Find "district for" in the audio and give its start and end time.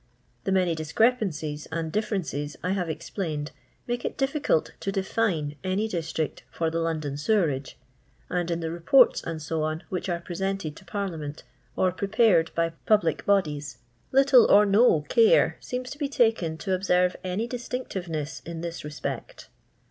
5.87-6.71